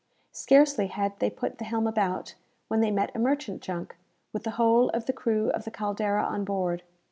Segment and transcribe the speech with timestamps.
[0.31, 2.33] Scarcely had they put the helm about,
[2.69, 3.95] when they met a merchant junk,
[4.33, 6.81] with the whole of the crew of the "Caldera" on board.